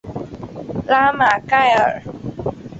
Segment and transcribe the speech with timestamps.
[0.87, 2.01] 拉马盖尔。